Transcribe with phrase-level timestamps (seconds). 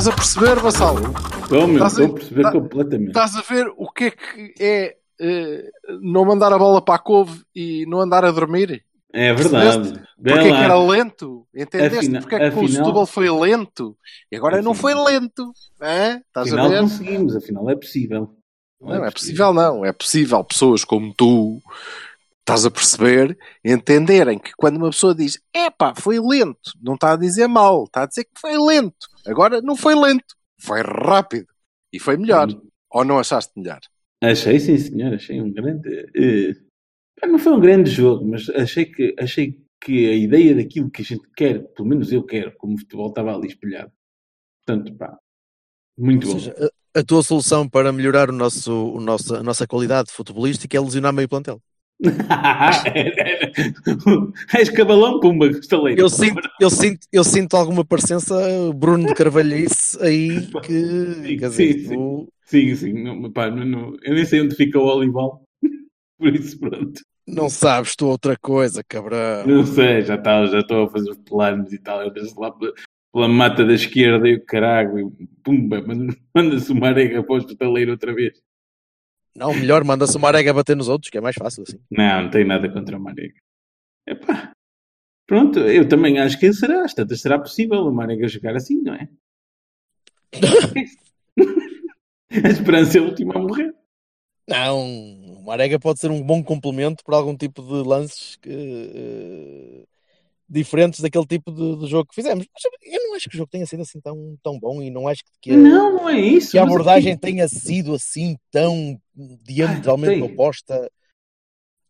[0.00, 1.00] Estás a perceber, Vassalo?
[1.42, 3.08] Estou, meu, Estás a- estou a perceber tá- completamente.
[3.08, 6.98] Estás a ver o que é que é eh, não mandar a bola para a
[6.98, 8.82] couve e não andar a dormir?
[9.12, 9.92] É verdade.
[10.16, 11.46] Porque é que era lento?
[11.54, 11.98] Entendeste?
[11.98, 13.94] Afina- Porque é que o afinal- Setúbal foi lento?
[14.32, 15.52] E agora não foi Afinal- lento.
[15.82, 16.14] É?
[16.14, 16.80] Estás a Afinal ver?
[16.80, 18.34] conseguimos, afinal é possível.
[18.80, 19.84] Não é possível, não.
[19.84, 21.60] É possível pessoas como tu,
[22.38, 27.16] estás a perceber, entenderem que quando uma pessoa diz epá, foi lento, não está a
[27.16, 29.09] dizer mal, está a dizer que foi lento.
[29.26, 31.46] Agora não foi lento, foi rápido.
[31.92, 32.48] E foi melhor.
[32.50, 32.68] Hum.
[32.90, 33.80] Ou não achaste melhor?
[34.22, 35.14] Achei, sim, senhor.
[35.14, 36.06] Achei um grande.
[37.20, 41.02] pá, não foi um grande jogo, mas achei que, achei que a ideia daquilo que
[41.02, 43.92] a gente quer, pelo menos eu quero, como o futebol estava ali espelhado.
[44.64, 45.18] Portanto, pá,
[45.98, 46.38] muito Ou bom.
[46.38, 46.54] seja,
[46.94, 50.80] a, a tua solução para melhorar o nosso, o nosso, a nossa qualidade futebolística é
[50.80, 51.60] lesionar meio plantel.
[54.56, 56.00] És cabalão, pumba, estaleiro.
[56.00, 58.34] Eu sinto, eu, sinto, eu sinto alguma parecença
[58.74, 61.36] Bruno de Carvalhice aí que.
[61.36, 61.94] Dizer, sim, sim.
[61.94, 62.92] tu Sim, sim.
[63.04, 65.42] Não, pá, não, eu nem sei onde fica o Olival.
[66.18, 67.00] Por isso, pronto.
[67.26, 69.46] não sabes tu outra coisa, cabrão.
[69.46, 72.02] Não sei, já está já estou a fazer os planos e tal.
[72.02, 72.72] Eu lá pela,
[73.12, 77.38] pela mata da esquerda e o caralho, e pumba, manda- manda-se uma arega para o
[77.38, 78.40] estaleiro outra vez.
[79.34, 81.78] Não, melhor, manda-se uma arega bater nos outros, que é mais fácil assim.
[81.90, 83.34] Não, não tenho nada contra o Marega.
[84.06, 84.52] Epá.
[85.26, 88.94] Pronto, eu também acho que será, às tantas será possível o Marega jogar assim, não
[88.94, 89.08] é?
[92.44, 93.72] a esperança é a última a morrer.
[94.48, 99.84] Não, uma arega pode ser um bom complemento para algum tipo de lances que, eh,
[100.50, 102.44] diferentes daquele tipo de, de jogo que fizemos.
[102.52, 105.06] Mas eu não acho que o jogo tenha sido assim tão, tão bom e não
[105.06, 106.50] acho que, a- Não, não é isso.
[106.50, 110.90] que a mas abordagem aqui- tenha sido assim tão diametralmente Ah, oposta.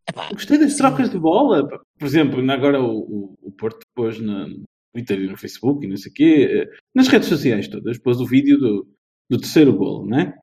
[0.08, 1.66] Epá, Gostei das trocas de bola.
[1.66, 4.62] Por exemplo, agora o, o, Porto pôs no
[4.92, 8.20] Twitter e no Facebook e não sei o quê, eh, nas redes sociais todas, pôs
[8.20, 8.88] o vídeo do,
[9.28, 10.34] do terceiro golo, né?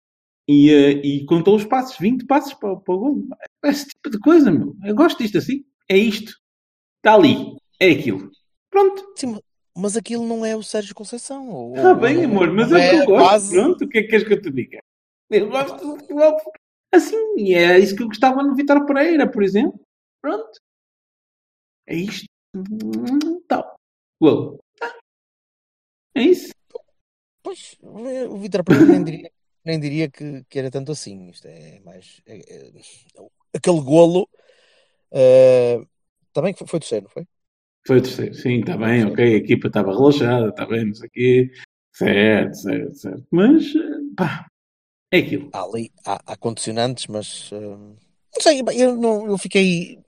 [0.48, 3.28] E, eh, e contou os passos, 20 passos para, para o golo.
[3.66, 4.76] É esse tipo de coisa, meu.
[4.86, 5.66] Eu gosto disto assim.
[5.90, 6.32] É isto.
[7.00, 7.57] Está ali.
[7.80, 8.32] É aquilo.
[8.70, 9.14] Pronto.
[9.16, 9.42] sim, ma-
[9.76, 11.50] mas aquilo não é o Sérgio Conceição.
[11.50, 13.28] ou- ou- bem, amor, mas é o que eu gosto.
[13.28, 14.80] quase- Pronto, o que é que queres que eu te diga?
[15.30, 16.38] Eu gosto do futebol
[16.94, 17.54] assim.
[17.54, 19.80] É isso que eu gostava no Vitor Pereira, por exemplo.
[20.22, 20.60] Pronto.
[21.86, 22.26] É isto.
[23.48, 23.76] Tal.
[24.22, 24.60] Golo.
[24.80, 24.96] Tá.
[26.16, 26.52] É isso.
[27.44, 29.32] Pois, o Vitor Pereira nem diria,
[29.64, 31.30] nem diria que, que era tanto assim.
[31.30, 32.22] Isto é mais.
[32.26, 32.72] é- é-
[33.54, 34.28] aquele golo
[35.12, 35.80] eh,
[36.34, 37.26] também foi, foi terceiro, não foi?
[37.88, 38.34] Foi o terceiro.
[38.36, 39.24] Sim, está bem, ok.
[39.24, 41.52] A equipa estava relaxada, está bem, não sei o quê.
[41.94, 43.24] Certo, certo, certo.
[43.32, 43.74] Mas,
[44.16, 44.46] pá,
[45.12, 45.50] é aquilo.
[45.54, 50.00] Há ali há, há condicionantes, mas eh, não sei, eu, não, eu fiquei.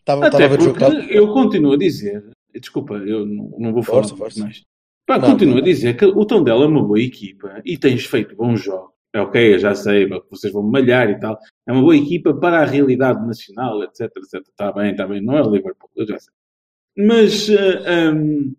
[0.00, 0.84] Estava estava a ver o jogo.
[1.10, 2.24] eu continuo a dizer,
[2.54, 4.40] desculpa, eu não, não vou falar Força, força.
[4.40, 4.62] mais.
[5.06, 5.62] Pá, Não, continuo não.
[5.62, 8.92] a dizer que o Tondela é uma boa equipa e tens feito bons jogos.
[9.14, 11.38] É ok, eu já sei, vocês vão malhar e tal.
[11.66, 14.46] É uma boa equipa para a realidade nacional, etc, etc.
[14.46, 16.34] Está bem, está bem, não é o Liverpool, eu já sei.
[16.98, 18.54] Mas, eh, hum,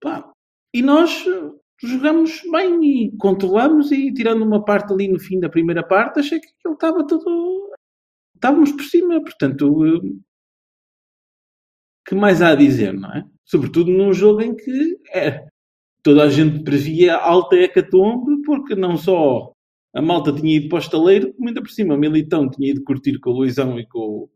[0.00, 0.30] pá,
[0.74, 1.50] e nós eh,
[1.82, 6.38] jogamos bem e controlamos e tirando uma parte ali no fim da primeira parte, achei
[6.40, 7.72] que ele estava tudo...
[8.34, 9.86] Estávamos por cima, portanto...
[9.86, 10.26] eh,
[12.06, 13.24] que mais há a dizer, não é?
[13.44, 15.46] Sobretudo num jogo em que é,
[16.02, 19.52] toda a gente previa alta hecatombe, porque não só
[19.94, 22.84] a malta tinha ido para o estaleiro, como ainda por cima o Militão tinha ido
[22.84, 24.28] curtir com o Luizão e com,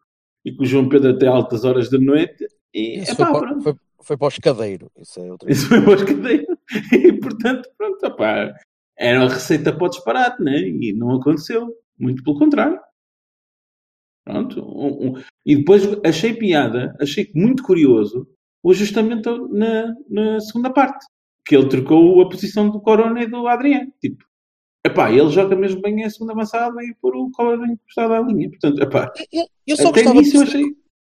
[0.44, 2.47] e com o João Pedro até altas horas da noite.
[2.75, 4.91] E, Isso epá, foi, para, pronto, foi, foi para o escadeiro.
[4.98, 6.56] Isso é outra isso foi para os cadeiros.
[6.92, 8.54] E portanto, pronto, epá,
[8.97, 10.59] era a receita para o disparate, né?
[10.59, 11.68] E não aconteceu.
[11.98, 12.78] Muito pelo contrário.
[14.24, 14.60] Pronto.
[14.62, 18.28] um- um- E depois achei piada, achei muito curioso
[18.62, 21.04] o ajustamento na, na segunda parte.
[21.47, 23.92] Que ele trocou a posição do Corona e do Adriano.
[24.00, 24.24] Tipo,
[24.86, 28.48] epá, ele joga mesmo bem a segunda avançada e pôr o Corona encostado à linha.
[28.50, 30.65] Portanto, epá, Eu, eu só até gostava de nisso eu achei.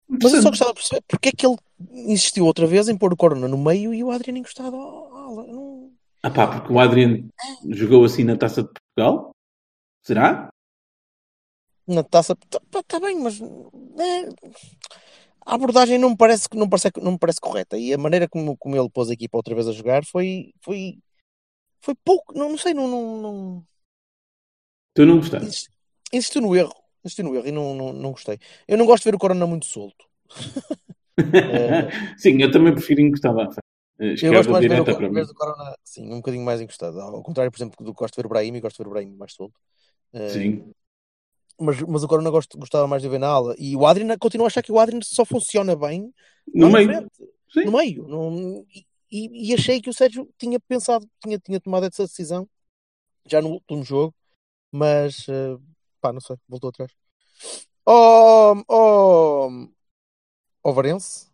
[0.08, 1.58] Mas eu só gostava de perceber porque é que ele
[1.92, 5.48] insistiu outra vez em pôr o Corona no meio e o Adriano encostado ao ala.
[5.48, 5.92] Não-
[6.22, 7.28] Ah pá, porque o Adriano
[7.70, 9.32] jogou assim na taça de Portugal?
[10.06, 10.50] Será?
[11.86, 12.34] na taça.
[12.50, 14.30] Tá, tá bem, mas é,
[15.46, 17.78] a abordagem não me parece, não parece, não parece correta.
[17.78, 20.98] E a maneira como, como ele pôs a equipa outra vez a jogar foi, foi,
[21.82, 23.68] Foi pouco, não, não sei, não, não, não-
[24.96, 25.46] Tu não gostaste?
[25.48, 25.70] insisti-
[26.14, 26.74] insistiu no erro.
[27.04, 28.40] Insistiu no erro e não, não, não gostei.
[28.68, 30.06] Eu não gosto de ver o Corona muito solto.
[32.18, 33.60] Sim, eu também prefiro encostar à frente.
[34.00, 35.22] Eh, Eu gosto mais de ver o, para mim.
[35.22, 37.00] o Corona, sim, um bocadinho mais encostado.
[37.00, 38.92] Ao contrário, por exemplo, do que gosto de ver o Brahim, gosto de ver o
[38.92, 39.60] Brahim mais solto.
[40.14, 40.74] Eh, Sim.
[41.60, 43.56] mas, mas o Corona gosto, gostava mais de ver na ala.
[43.58, 46.12] E o Adrian continua a achar que o Adrian só funciona bem
[46.54, 47.08] No meio.
[47.56, 48.08] no meio.
[48.08, 48.66] Não-
[49.12, 52.50] e, e achei que o Sérgio tinha pensado, tinha, tinha tomado essa decisão
[53.28, 54.14] já no último jogo,
[54.72, 55.56] mas eh,
[56.04, 56.92] pá, não sei, voltou atrás.
[57.86, 59.68] Oh, oh,
[60.64, 61.28] Ovarense?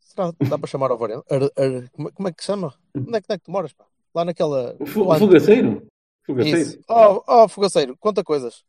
[0.00, 1.22] Será que dá para chamar Ovarense?
[1.30, 2.74] Ar- ar- como, é- como é que se chama?
[2.96, 3.72] Onde é que, onde é que tu moras?
[3.74, 3.84] Pá?
[4.14, 4.74] Lá naquela.
[4.80, 5.86] O fu- no Ante- Fugaceiro?
[6.24, 6.58] Fugaceiro.
[6.58, 6.78] Isso.
[6.88, 8.64] Oh, oh, Fogaceiro, conta coisas.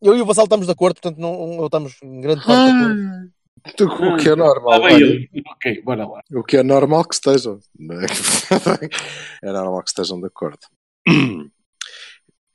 [0.00, 3.84] Eu e o Vassal estamos de acordo, portanto, não, ou estamos em grande parte de
[3.84, 4.14] acordo.
[4.14, 4.72] O que é normal.
[4.74, 5.30] Ah, olha, ele.
[5.52, 6.20] Ok, bora lá.
[6.32, 7.58] o que é normal que estejam.
[9.42, 10.58] É normal que estejam de acordo.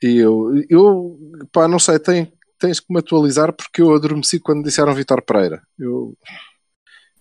[0.01, 1.19] E eu, eu
[1.51, 5.61] pá, não sei, tem, tens que me atualizar porque eu adormeci quando disseram Vitor Pereira.
[5.77, 6.17] Eu,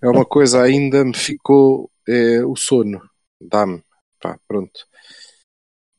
[0.03, 3.01] é uma coisa ainda me ficou é, o sono.
[3.41, 3.83] Dá-me.
[4.21, 4.87] Pá, pronto.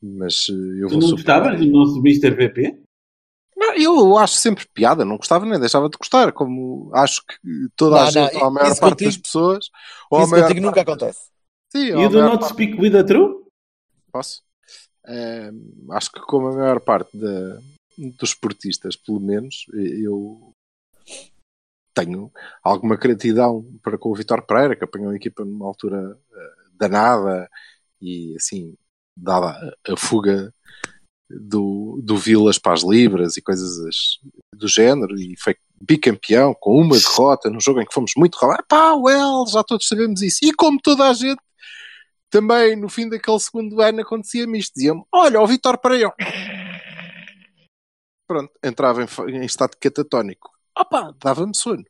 [0.02, 1.40] Mas eh, eu Tu vou não superar.
[1.42, 2.30] gostavas do nosso Mr.
[2.30, 2.80] VP?
[3.56, 7.36] Não, eu acho sempre piada, não gostava nem deixava de gostar, como acho que
[7.76, 9.66] toda a Não, gente, não, ou a maior parte contigo- das pessoas,
[10.10, 11.20] ou a Isso maior contigo nunca parte- acontece.
[11.70, 13.44] Sim, ou a o do Not parte- Speak With a True?
[14.10, 14.40] Posso?
[15.90, 20.52] Acho que como a maior parte dos esportistas, pelo menos, eu
[21.94, 22.30] tenho
[22.62, 27.50] alguma gratidão para com o Vitor Pereira, que apanhou a equipa numa altura eh, danada
[28.00, 28.74] e assim,
[29.16, 30.54] dada a- a fuga
[31.28, 34.18] do, do Vilas para as Libras e coisas
[34.54, 38.66] do género, e foi bicampeão com uma derrota num jogo em que fomos muito roubados.
[38.68, 40.38] Pá, well, já todos sabemos isso.
[40.42, 41.40] E como toda a gente,
[42.30, 44.74] também no fim daquele segundo ano acontecia-me isto.
[44.74, 46.14] Diziam-me: Olha, o Vitor Pereira.
[48.26, 49.06] Pronto, entrava em,
[49.36, 50.50] em estado catatónico.
[50.78, 51.84] Opa, dava-me sono.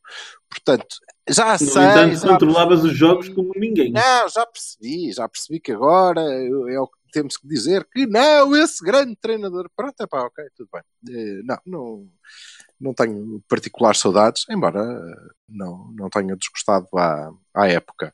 [0.49, 0.97] Portanto,
[1.29, 1.67] já No sei.
[1.83, 3.91] entanto, já controlavas os jogos como ninguém.
[3.91, 8.55] não, já percebi, já percebi que agora é o que temos que dizer que não,
[8.55, 9.69] esse grande treinador.
[9.75, 10.81] Pronto, é pá, ok, tudo bem.
[11.15, 12.09] Eh, não, não,
[12.79, 14.83] não tenho particulares saudades, embora
[15.47, 18.13] não, não tenha desgostado à, à época.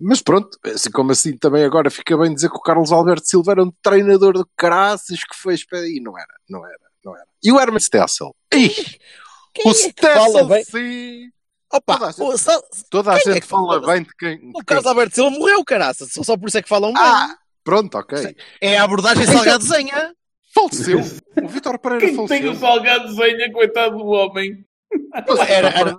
[0.00, 3.52] Mas pronto, assim como assim também agora fica bem dizer que o Carlos Alberto Silva
[3.52, 5.36] era um treinador de caraças que
[5.68, 6.00] para aí.
[6.00, 7.26] Não era, não era, não era.
[7.44, 8.34] E o Herman Stessel?
[8.54, 8.68] Ih,
[9.52, 10.64] Quem o é Stessel, bem?
[10.64, 11.30] sim.
[11.72, 13.92] Opa, Toda a gente- o, Toda a é gente que fala fala?
[13.92, 14.36] bem de quem.
[14.36, 16.06] o quem- Carlos Alberto Silva morreu, caraça.
[16.06, 17.02] Só, só por isso é que falam bem.
[17.02, 18.34] Ah, pronto, ok.
[18.60, 20.14] É a abordagem salgadesenha.
[20.52, 20.98] Faleceu.
[21.44, 22.52] O Vitor Pereira Quem tem faleceu.
[22.52, 24.64] o salgado desenha, coitado do homem.
[25.12, 25.98] Mas o Era- era-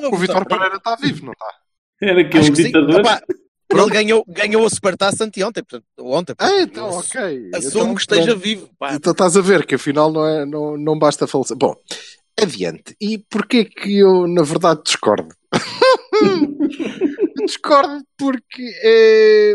[0.00, 1.54] é O Vitor Pereira está vivo, não está?
[2.02, 3.00] Era que Acho um que ditador.
[3.00, 3.22] Opa,
[3.72, 6.34] ele ganhou, ganhou a Supertaça anteontem, portanto, ontem.
[6.38, 7.50] Ah, então, eu ok.
[7.54, 8.38] Assumo Então, que esteja pronto.
[8.40, 8.70] vivo.
[8.78, 8.94] pá.
[8.94, 11.56] Então estás a ver que afinal não, é, não, não basta falecer.
[11.56, 11.74] Bom,
[12.40, 12.94] adiante.
[13.00, 15.34] E porquê que eu, na verdade, discordo?
[17.46, 19.54] discordo porque, é,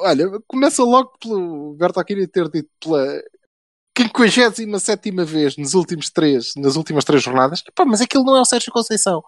[0.00, 3.22] olha, começa logo pelo Berto Aquino ter dito pela
[3.96, 8.44] 57 vez nos últimos três, nas últimas três jornadas, Epá, mas aquilo não é o
[8.44, 9.22] Sérgio Conceição.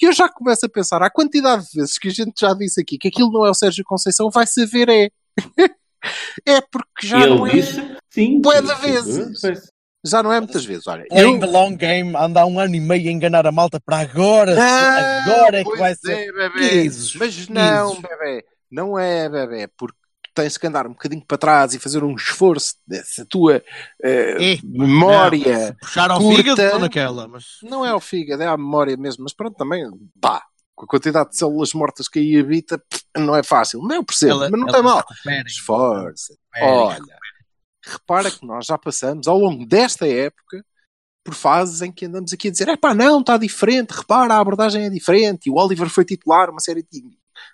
[0.00, 2.80] E eu já começo a pensar, a quantidade de vezes que a gente já disse
[2.80, 5.10] aqui que aquilo não é o Sérgio Conceição, vai saber é.
[6.46, 7.50] é porque já ele não é.
[7.50, 8.40] disse, sim.
[8.40, 9.40] Bué de vezes.
[9.40, 9.52] sim.
[10.06, 10.86] Já não é muitas vezes.
[10.86, 13.80] Olha, Playing the long game, anda há um ano e meio a enganar a malta
[13.80, 14.54] para agora.
[14.54, 16.28] Não, agora é que vai ser.
[16.28, 16.82] é, bebê.
[16.84, 18.02] Jesus, Mas não, Jesus.
[18.02, 18.44] bebê.
[18.70, 19.68] Não é, bebê.
[19.76, 19.98] Porque
[20.42, 23.62] tens que andar um bocadinho para trás e fazer um esforço dessa tua
[24.02, 25.76] eh, É, memória.
[25.80, 26.36] Puxar ao Curta.
[26.36, 27.26] fígado, naquela.
[27.26, 27.44] Mas...
[27.62, 29.24] Não é ao fígado, é à memória mesmo.
[29.24, 29.84] Mas pronto, também,
[30.20, 30.44] pá,
[30.76, 32.80] com a quantidade de células mortas que aí habita,
[33.16, 33.80] não é fácil.
[33.82, 35.04] Não eu percebo, Ela- mas não tem mal.
[35.46, 36.36] Esforça.
[36.60, 37.02] Olha,
[37.84, 40.64] repara que nós já passamos ao longo desta época
[41.24, 44.38] por fases em que andamos aqui a dizer: é pá, não, está diferente, repara, a
[44.40, 45.46] abordagem é diferente.
[45.48, 47.02] E o Oliver foi titular uma série de,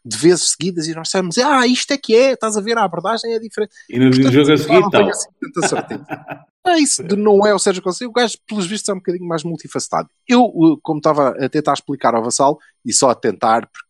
[0.05, 2.85] de vezes seguidas e nós dissemos: ah, isto é que é, estás a ver, a
[2.85, 3.73] abordagem é diferente.
[3.89, 5.09] E no Portanto, jogo a não seguir, tenho tal.
[5.09, 6.05] assim tanta certeza.
[6.67, 8.09] É isso de não é o Sérgio Conceição.
[8.09, 10.09] O gajo, pelos vistos, é um bocadinho mais multifacetado.
[10.27, 13.87] Eu, uh, como estava a tentar explicar ao Vassal, e só a tentar, porque,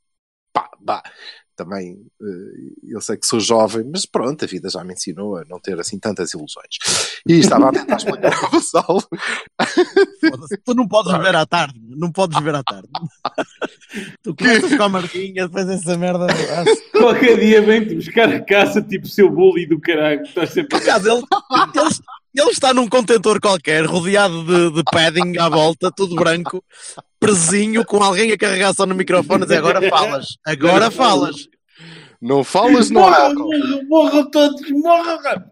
[0.53, 1.03] pá, pá,
[1.57, 5.45] também uh, eu sei que sou jovem, mas pronto, a vida já me ensinou a
[5.49, 6.79] não ter assim tantas ilusões.
[7.27, 9.01] E estava a tentar explicar ao.
[9.01, 12.89] Foda-se, Tu não podes ver à tarde, não podes ver à tarde.
[14.23, 16.27] tu começas com a marquinha, depois essa merda.
[16.93, 20.23] Qualquer dia vem-te buscar a casa, tipo seu bully do caralho.
[20.23, 21.95] Estás sempre Por acaso, ele, ele,
[22.41, 26.65] ele está num contentor qualquer, rodeado de, de padding à volta, tudo branco,
[27.21, 31.49] presinho, com alguém a carregar só no microfone e dizer agora falas, agora falas.
[32.21, 33.29] Não falas, não há.
[33.29, 35.45] Morram, morram, morram todos, morram.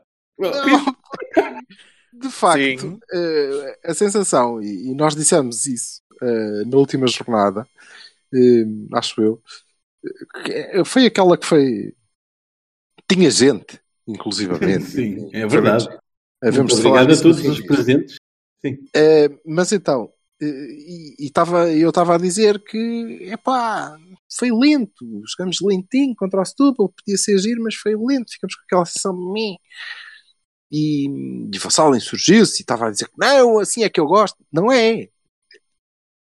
[2.12, 7.66] De facto, eh, a sensação, e, e nós dissemos isso eh, na última jornada,
[8.34, 9.42] eh, acho eu,
[10.44, 11.94] que foi aquela que foi.
[13.08, 14.84] Tinha gente, inclusivamente.
[14.86, 15.88] Sim, é verdade.
[16.42, 18.16] Havemos Muito de falar obrigado a todos os presentes.
[18.94, 23.96] Eh, mas então, eh, e, e tava, eu estava a dizer que, epá,
[24.36, 28.62] foi lento, jogamos lentinho contra o Setúbal, podia ser giro, mas foi lento, ficamos com
[28.64, 29.56] aquela sensação de mim.
[30.70, 31.06] E,
[31.54, 34.36] e Vassal insurgiu-se e estava a dizer que não, assim é que eu gosto.
[34.50, 35.08] Não é.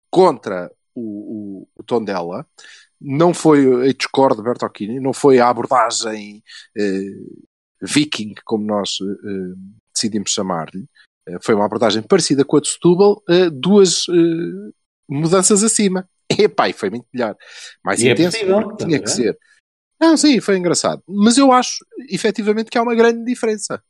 [0.09, 2.47] Contra o, o, o tom dela,
[3.01, 6.43] não foi a discord de Bertocchini, não foi a abordagem
[6.77, 7.11] eh,
[7.81, 9.55] viking, como nós eh,
[9.95, 10.85] decidimos chamar-lhe,
[11.27, 14.71] eh, foi uma abordagem parecida com a de Setúbal, eh, duas eh,
[15.09, 16.07] mudanças acima.
[16.29, 17.35] Epá, e foi muito melhor.
[17.83, 19.37] Mais E é intenso, possível, porque tinha que ser.
[19.99, 21.01] Não, sim, foi engraçado.
[21.07, 21.77] Mas eu acho,
[22.09, 23.81] efetivamente, que há uma grande diferença.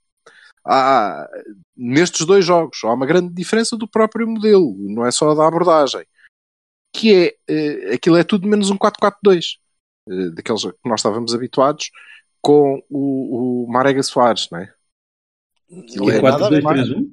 [0.68, 1.28] Há,
[1.76, 6.06] nestes dois jogos, há uma grande diferença do próprio modelo, não é só da abordagem.
[6.94, 9.58] Que é, aquilo é tudo menos um 4-4-2,
[10.10, 11.92] eh, daqueles que nós estávamos habituados,
[12.42, 14.75] com o, o Marega Soares, não é?
[15.69, 16.84] Não é é Quatro, nada a dois, ver.
[16.86, 17.10] três, um?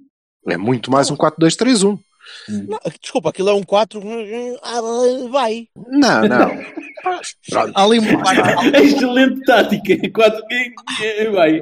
[0.48, 1.98] É muito mais um 4-2-3-1.
[2.68, 4.00] Não, desculpa, aquilo é um 4.
[4.62, 4.80] Ah,
[5.30, 5.68] vai.
[5.76, 6.50] Não, não.
[7.74, 10.10] Há ali uma parte, ali- Excelente tática.
[10.12, 10.40] Quatro,
[11.02, 11.60] é, vai.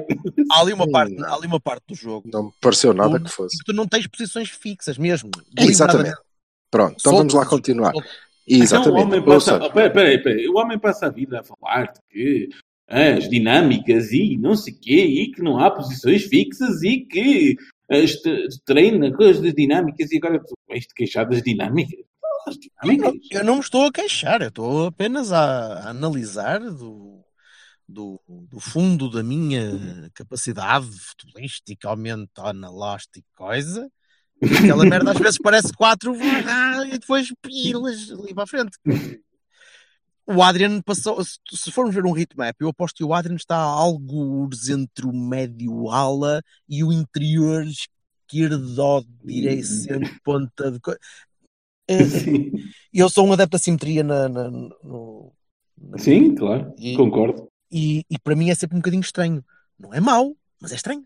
[0.51, 0.91] há ali uma Hum.
[0.91, 3.23] parte, há ali uma parte do jogo Não me pareceu nada Hum.
[3.23, 3.57] que fosse.
[3.65, 5.31] tu não tens posições fixas mesmo.
[5.57, 6.15] Exatamente.
[6.69, 7.91] Pronto, então vamos lá continuar.
[7.91, 8.11] Soltas.
[8.47, 9.03] Então, o Exatamente.
[9.07, 10.47] homem passa, seja, oh, pera, pera, aí, pera aí.
[10.47, 12.49] o homem passa a vida a falar de que
[12.91, 17.55] as dinâmicas e não sei quê, e que não há posições fixas e que
[17.89, 21.99] ah, este- treina coisas das dinâmicas e agora tu vais te queixar das dinâmicas.
[22.47, 26.59] As Eu não, eu não me estou a queixar, eu estou apenas a, a analisar
[26.59, 27.23] do,
[27.87, 33.87] do, do fundo da minha capacidade futuristicamente analógica e coisa.
[34.43, 36.15] Aquela merda às vezes parece quatro
[36.87, 38.77] e depois pilas ali para a frente.
[40.35, 43.63] O Adrian passou, se, formos ver um hitmap, eu aposto que o Adrian está a
[43.63, 50.99] algures entre o médio ala e o interior esquerdo direito, centro, ponta de coisa.
[52.93, 55.33] E eu sou um adepto da simetria na, na- no-
[55.77, 57.47] na- Sim, claro, E- concordo.
[57.71, 59.43] e, e para mim é sempre um bocadinho estranho.
[59.79, 61.05] Não é mau, mas é estranho.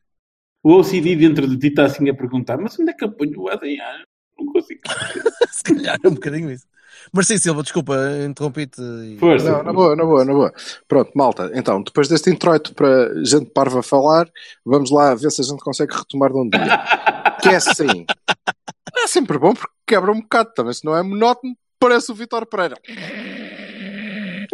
[0.63, 3.39] O OCD dentro de ti está assim a perguntar, mas onde é que eu ponho
[3.39, 4.03] o Adriano?
[4.37, 4.81] Não consigo.
[5.51, 6.65] Se calhar é um bocadinho isso.
[7.15, 7.95] Mas sim, Silva, desculpa,
[8.27, 8.81] interrompi-te.
[8.81, 9.49] e- Força.
[9.51, 10.53] Não, na boa, na boa, na boa.
[10.87, 11.49] Pronto, malta.
[11.53, 14.27] Então, depois deste introito para gente parva falar,
[14.65, 16.59] vamos lá ver se a gente consegue retomar de um dia.
[17.41, 18.05] que é assim.
[18.97, 20.73] É sempre bom porque quebra um bocado também.
[20.73, 22.75] Se não é monótono, parece o Vitor Pereira.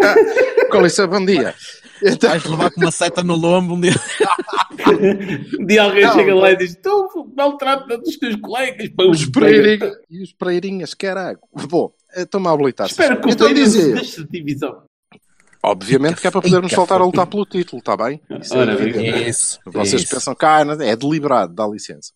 [0.04, 0.16] Ah,
[0.72, 1.54] com licença, bom dia.
[2.04, 3.94] Então, Vais levar com uma seta no lombo um dia.
[5.60, 6.40] Um dia alguém Não, chega não.
[6.40, 8.90] lá e diz: Tu maltrata dos teus colegas.
[8.90, 11.38] Pá, os Pereirinhas e os Pereirinhas, caralho.
[11.70, 12.88] Bom, estou-me a habilitar.
[12.88, 14.84] Espero que o então Pereira dizia, deixe de divisão.
[15.64, 18.22] obviamente que é para podermos voltar a lutar pelo título, está bem?
[18.42, 19.12] Isso é Ora, evidente.
[19.12, 19.30] bem.
[19.30, 19.60] Isso.
[19.66, 20.14] Vocês isso.
[20.14, 22.12] pensam que ah, é deliberado, dá licença.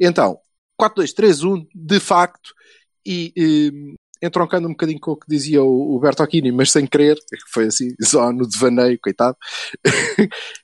[0.00, 0.38] Então,
[0.80, 2.54] 4-2-3-1, de facto,
[3.04, 7.16] e eh, entroncando um bocadinho com o que dizia o, o Bertocchini, mas sem querer,
[7.16, 9.36] que foi assim, só no devaneio, coitado.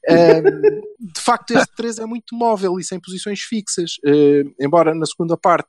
[0.08, 0.42] Eh,
[1.00, 3.92] de facto, este 3 é muito móvel e sem posições fixas.
[4.04, 5.68] Eh, embora na segunda parte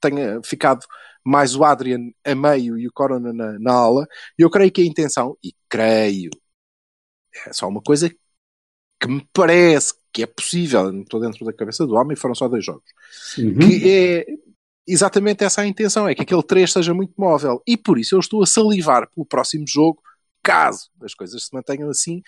[0.00, 0.84] tenha ficado
[1.24, 4.06] mais o Adrian a meio e o Corona na, na ala,
[4.38, 6.30] eu creio que a intenção, e creio,
[7.46, 11.86] é só uma coisa que me parece que é possível, não estou dentro da cabeça
[11.86, 12.84] do homem, foram só dois jogos,
[13.38, 13.58] Uhum.
[13.58, 14.26] que é
[14.86, 18.20] exatamente essa a intenção, é que aquele 3 seja muito móvel, e por isso eu
[18.20, 20.02] estou a salivar pelo próximo jogo,
[20.42, 22.22] caso as coisas se mantenham assim,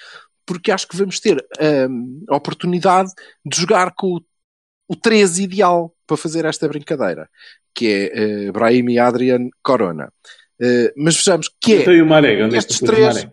[0.46, 1.44] porque acho que vamos ter
[1.88, 3.10] hum, a oportunidade
[3.44, 4.24] de jogar com o,
[4.88, 7.28] o 3 ideal para fazer esta brincadeira,
[7.82, 10.12] que é uh, Brahim e Adrian Corona.
[10.60, 12.44] Uh, mas vejamos que é Então e o Marega?
[12.46, 13.26] Onde é que estes pões o três-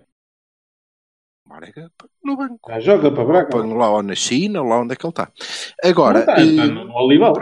[1.45, 1.91] Marega?
[2.23, 2.69] No banco.
[2.71, 3.49] Já joga para Braga?
[3.49, 5.31] Põe lá ou na China, lá onde é que ele está.
[5.83, 7.33] Agora, Não está, está eh, no, no Olival.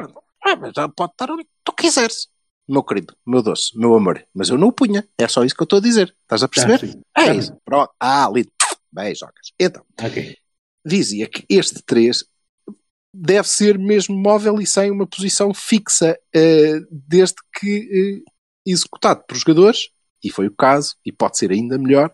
[0.43, 2.27] Ah, mas pode estar onde tu quiseres.
[2.69, 4.25] Meu querido, meu doce, meu amor.
[4.33, 5.07] Mas eu não o punha.
[5.17, 6.13] É só isso que eu estou a dizer.
[6.23, 6.99] Estás a perceber?
[7.15, 7.55] Ah, é isso.
[7.63, 7.91] Pronto.
[7.99, 8.51] Ah, lindo.
[8.91, 9.53] Bem, jogas.
[9.59, 10.35] Então, Ok.
[10.85, 12.25] dizia que este 3
[13.19, 18.31] deve ser mesmo móvel e sem uma posição fixa, eh, desde que eh,
[18.65, 19.89] executado por jogadores,
[20.23, 22.11] e foi o caso, e pode ser ainda melhor,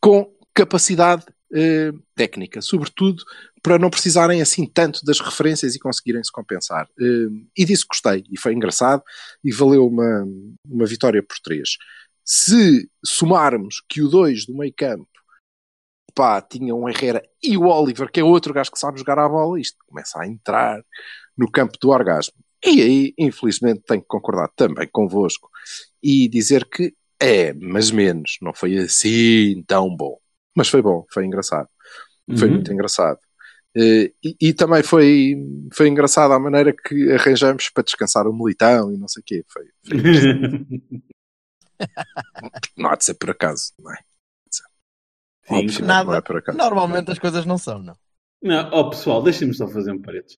[0.00, 1.24] com capacidade
[1.54, 3.22] eh, técnica, sobretudo
[3.62, 6.88] para não precisarem assim tanto das referências e conseguirem se compensar.
[6.98, 9.02] Eh, e disso gostei, e foi engraçado,
[9.44, 10.26] e valeu uma,
[10.64, 11.76] uma vitória por três.
[12.24, 15.09] Se somarmos que o 2 do meio campo
[16.20, 19.26] pá, tinha um Herrera e o Oliver, que é outro gajo que sabe jogar a
[19.26, 20.78] bola, isto começa a entrar
[21.34, 22.34] no campo do orgasmo.
[22.62, 25.48] E aí, infelizmente, tenho que concordar também convosco
[26.02, 30.18] e dizer que é, mas menos, não foi assim tão bom.
[30.54, 31.68] Mas foi bom, foi engraçado.
[32.36, 32.54] Foi Uhum.
[32.56, 33.18] muito engraçado.
[33.74, 35.36] Eh, e, e também foi,
[35.72, 39.44] foi engraçado a maneira que arranjamos para descansar o militão e não sei o quê.
[39.48, 39.96] Foi, foi
[42.76, 43.98] não há de ser por acaso, não é?
[45.50, 46.22] Sim, nada.
[46.48, 46.52] é.
[46.52, 47.94] Normalmente as coisas não são, não.
[48.42, 50.36] Não, ó pessoal, deixem-me só fazer um parênteses.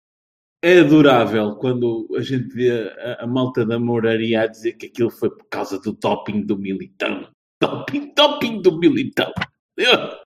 [0.65, 5.11] É adorável quando a gente vê a, a malta da moraria a dizer que aquilo
[5.11, 7.29] foi por causa do doping do militão.
[7.61, 9.33] Doping, doping do militão.
[9.77, 10.21] Eu-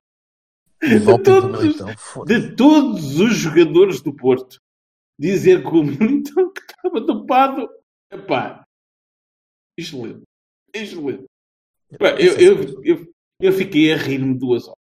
[1.03, 4.57] doping todos do os- Militão, de todos os jogadores do Porto
[5.19, 7.67] dizer que o Militão que estava dopado.
[8.11, 8.63] Epá,
[9.77, 10.21] excelente.
[10.73, 11.25] Excelente.
[11.91, 14.76] Epá, eu, eu, eu, eu fiquei a rir-me duas horas.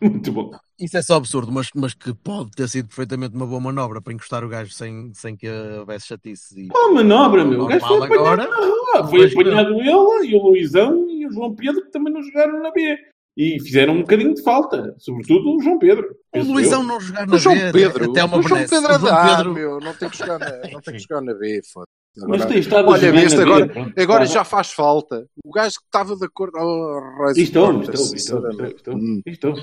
[0.10, 0.50] Muito bom.
[0.78, 4.12] Isso é só absurdo, mas, mas que pode ter sido perfeitamente uma boa manobra para
[4.14, 6.58] encostar o gajo sem, sem que houvesse chatice.
[6.58, 6.68] E...
[6.74, 7.62] Oh, manobra, meu.
[7.62, 8.48] O gajo foi apanhado agora.
[8.48, 9.08] na rua.
[9.08, 12.70] Foi apanhado ele e o Luizão e o João Pedro que também não jogaram na
[12.70, 12.96] B.
[13.36, 14.94] E fizeram um bocadinho de falta.
[14.98, 16.08] Sobretudo o João Pedro.
[16.34, 16.86] O Luizão eu.
[16.88, 18.60] não jogar na O João B, Pedro, até uma o João.
[18.60, 20.94] Pedro é O João da A, Pedro- meu, não tem que jogar na, não tem
[20.94, 21.86] que jogar na B, foda
[22.18, 24.00] Agora, estado a olha, B, agora, pronto.
[24.00, 25.26] agora Tá já faz falta.
[25.44, 26.58] O gajo que estava de acordo.
[26.58, 29.22] Oh, Estou, estou, estou, estou, estou, Hum.
[29.24, 29.54] estou.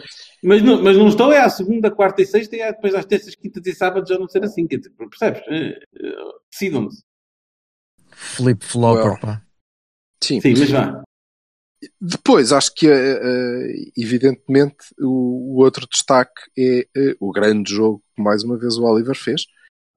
[0.44, 3.06] Mas não, mas não estou é à segunda, quarta e sexta e é depois às
[3.06, 4.66] terças, quintas e sábados já não ser assim.
[4.66, 5.42] Quer dizer, percebes?
[5.50, 6.16] Eh, eh,
[6.50, 7.04] Decidam-se.
[8.12, 9.20] Flip flopper, Well.
[9.20, 9.42] pá.
[10.24, 10.40] Sim.
[10.42, 11.04] Sim, mas vá.
[12.02, 16.88] Depois, acho que, eh, evidentemente, o, outro destaque é
[17.20, 19.46] o grande jogo que, mais uma vez, o Oliver fez.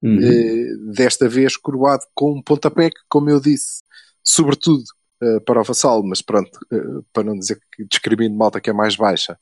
[0.03, 0.19] Uhum.
[0.19, 3.83] Eh, desta vez coroado com um pontapé que, como eu disse,
[4.23, 4.83] sobretudo
[5.21, 8.73] eh, para o Vassal, mas pronto, eh, para não dizer que discrimino malta que é
[8.73, 9.37] mais baixa,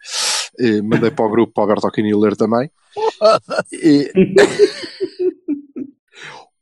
[0.83, 2.69] mandei para o grupo para o Alberto Alquini ler também.
[3.71, 4.11] E...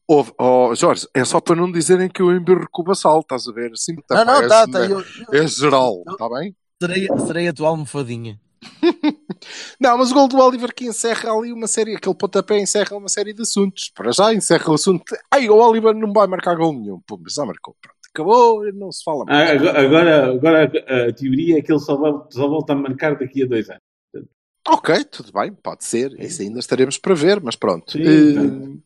[0.09, 3.51] Oh, Jorge, é só para não dizerem que eu embirro com o Vassal, estás a
[3.51, 3.73] ver?
[3.73, 4.85] Assim, Não, não, é, tá, tá.
[4.85, 6.55] Eu, eu é geral, está bem?
[6.81, 8.39] serei, serei a tua almofadinha.
[9.79, 13.09] Não, mas o gol do Oliver que encerra ali uma série, aquele pontapé encerra uma
[13.09, 13.89] série de assuntos.
[13.93, 15.03] Para já encerra o assunto.
[15.31, 16.99] Ai, o Oliver não vai marcar gol nenhum.
[17.07, 17.75] Pum, já marcou.
[17.81, 19.49] Pronto, acabou, não se fala mais.
[19.49, 20.63] Ah, agora, agora,
[21.09, 23.81] a teoria é que ele só, vai- só volta a marcar daqui a dois anos.
[24.69, 26.11] Ok, tudo bem, pode ser.
[26.19, 27.93] Isso ainda estaremos para ver, mas pronto.
[27.93, 28.77] Sim, Eh,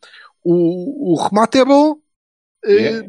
[0.43, 1.95] o, o remate é bom.
[2.63, 3.03] É.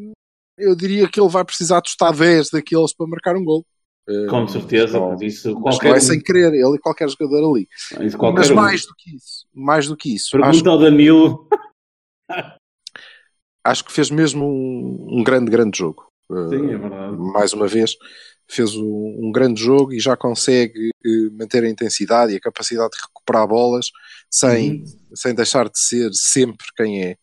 [0.57, 3.67] Eu diria que ele vai precisar de estar 10 daqueles para marcar um gol.
[4.09, 7.51] Eh, Com certeza, mas isso mas qualquer não é sem querer, ele e qualquer jogador
[7.55, 7.69] ali.
[8.07, 8.55] isso qualquer Mas um.
[8.55, 10.31] mais do que isso, mais do que isso.
[10.33, 11.49] Pergunta Acho, ao Danilo.
[13.65, 16.05] acho que fez mesmo um, um grande, grande jogo.
[16.31, 17.17] Eh, Sim, é verdade.
[17.17, 17.93] mais uma vez,
[18.49, 22.91] fez um, um grande jogo e já consegue eh, manter a intensidade e a capacidade
[22.91, 23.87] de recuperar bolas
[24.31, 24.85] sem, Uhum.
[25.15, 27.17] sem deixar de ser sempre quem é.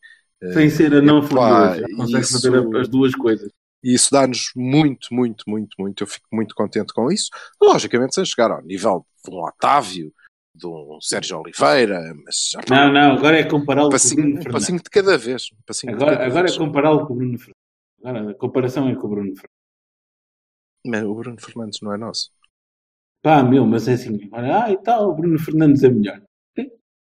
[0.53, 1.83] Sem ser a não furiosa.
[1.97, 3.51] Consegue fazer as duas coisas.
[3.83, 6.03] E isso dá-nos muito, muito, muito, muito.
[6.03, 7.29] Eu fico muito contente com isso.
[7.61, 10.13] Logicamente, sem chegar ao nível de um Otávio,
[10.53, 14.51] de um Sérgio Oliveira, mas já Não, não, agora é compará-lo com o Bruno Fernandes.
[14.51, 15.43] passinho de cada vez.
[15.65, 16.57] Passinho Agora, cada agora é vez.
[16.57, 17.59] compará-lo com o Bruno Fernandes.
[18.03, 19.59] Agora a comparação é com o Bruno Fernandes.
[20.85, 22.31] Mas o Bruno Fernandes não é nosso.
[23.21, 24.17] Pá, meu, mas é assim.
[24.25, 26.21] Agora, ah, e tal, o Bruno Fernandes é melhor.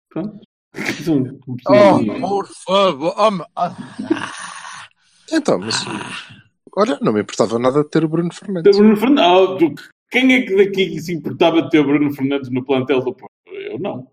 [0.10, 0.40] Pronto.
[1.68, 3.14] Oh, por favor.
[3.18, 3.76] Oh, ah.
[5.32, 5.76] Então, mas
[6.78, 8.78] olha, não me importava nada de ter o Bruno Fernandes.
[8.78, 9.58] Bruno Fernandes.
[9.76, 13.14] Tu- quem é que daqui se importava de ter o Bruno Fernandes no plantel do
[13.14, 13.32] Porto?
[13.48, 14.08] Eu não.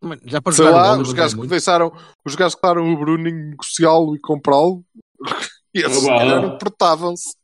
[0.00, 1.92] Mano, Já para Sei lá, o os gajos que deixaram,
[2.24, 4.84] os gajos que daram o Bruno em negociá-lo e comprá-lo,
[5.74, 6.46] e esses se Ah, ah.
[6.46, 7.34] importavam-se.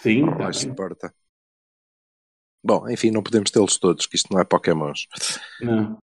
[0.00, 0.72] Sim, tá Mais se bem.
[0.72, 1.14] importa.
[2.62, 5.06] Bom, enfim, não podemos tê-los todos, que isto não é Pokémons.
[5.60, 5.98] Não.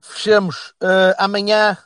[0.00, 0.74] Fechamos.
[0.82, 1.76] eh, amanhã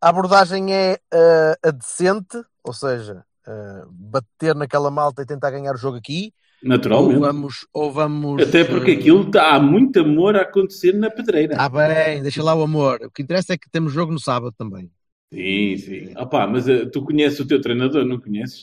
[0.00, 5.74] a abordagem é eh, a decente, ou seja, eh, bater naquela malta e tentar ganhar
[5.74, 6.32] o jogo aqui.
[6.62, 7.20] Ou Naturalmente.
[7.20, 8.42] vamos, ou vamos.
[8.42, 11.56] Até porque eh, aquilo tá, há muito amor a acontecer na pedreira.
[11.58, 13.00] Ah, bem, deixa lá o amor.
[13.04, 14.90] O que interessa é que temos jogo no sábado também.
[15.32, 16.12] Sim, sim.
[16.18, 18.62] Opá, mas eh, tu conheces o teu treinador, não conheces?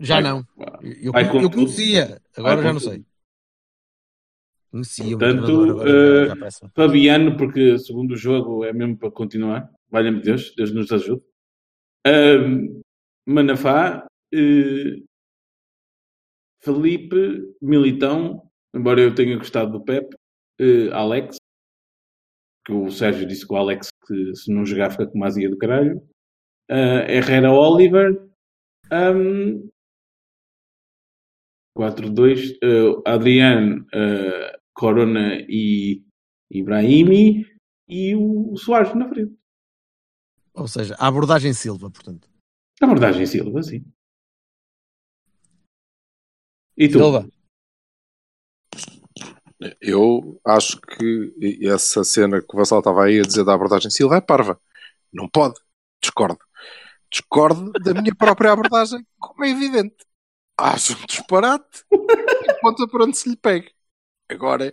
[0.00, 0.44] Já Vai- não.
[0.44, 0.78] Pá.
[0.82, 1.50] Eu, Vai eu tudo.
[1.54, 2.90] conhecia, agora Vai já não tudo.
[2.92, 3.04] sei.
[4.70, 6.70] Conhecia o Portanto, peço.
[6.74, 9.70] Fabiano, porque segundo o jogo é mesmo para continuar.
[9.88, 11.22] Valha-me Deus, Deus nos ajude.
[13.26, 15.02] Manafá, eh,
[16.62, 20.08] Felipe, Militão, embora eu tenha gostado do Pep,
[20.60, 21.36] eh, Alex,
[22.66, 25.50] que o Sérgio disse que o Alex, que se não jogar, fica com uma azia
[25.50, 26.00] do caralho.
[26.70, 28.26] Ah, Herrera Oliver.
[28.90, 29.68] Um,
[31.76, 32.56] 4-2.
[32.62, 36.02] eh, Adriano, eh, Corona e
[36.50, 37.44] Ibrahimi
[37.88, 39.36] e o Soares na frente.
[40.54, 42.28] Ou seja, a abordagem Silva, portanto.
[42.80, 43.84] A abordagem Silva, sim.
[46.76, 46.98] E tu?
[46.98, 47.28] Silva.
[49.80, 51.32] Eu acho que
[51.62, 54.60] essa cena que o Vassal estava aí a dizer da abordagem Silva é parva.
[55.12, 55.54] Não pode.
[56.02, 56.38] Discordo.
[57.10, 59.94] Discordo da minha própria abordagem, como é evidente.
[60.58, 63.70] Acho um disparate e conta por onde se lhe pega.
[64.28, 64.72] Agora,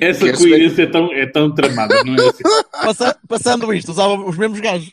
[0.00, 2.42] Essa coerência é tão, é tão tramada, não é assim?
[2.70, 4.92] Passa- passando isto, usava os mesmos gajos.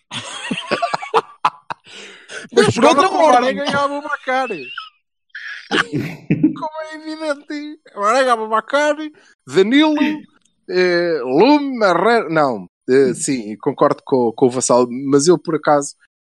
[2.55, 3.55] Mas por outra ordem.
[3.55, 4.65] ganhava o Macari.
[5.69, 7.79] Como é evidente.
[7.95, 9.11] O Maré ganhava o Macari,
[9.47, 9.95] Danilo,
[10.69, 12.29] eh, Lume, Herrera.
[12.29, 15.95] Não, eh, sim, concordo com, com o Vassal, mas eu por acaso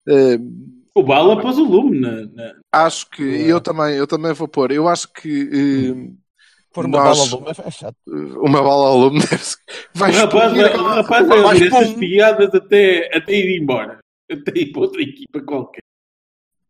[0.08, 0.38] eh,
[0.94, 2.22] O Bala pôs o lume na.
[2.26, 4.70] na- acho que eu também, eu também vou pôr.
[4.72, 6.16] Eu acho que eh,
[6.72, 7.96] Pôr uma nós- bola lume é chato.
[8.06, 9.20] uma bala ao lume
[9.94, 13.98] vai rapaz, rapaz vai Vai ouvir essas piadas até, até ir embora.
[14.30, 15.80] Até ir para outra equipa qualquer.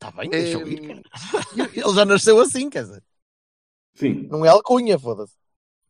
[0.07, 0.91] Está bem, deixa eu ir.
[0.91, 1.03] Eh.
[1.75, 3.03] Ele já nasceu assim, quer dizer.
[3.95, 4.29] Sim.
[4.31, 5.35] Não é alcunha, foda-se.